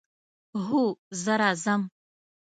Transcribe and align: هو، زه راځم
هو، 0.67 0.83
زه 1.21 1.33
راځم 1.41 1.81